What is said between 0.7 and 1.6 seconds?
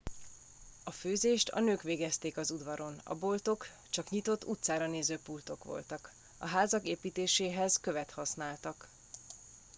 a főzést a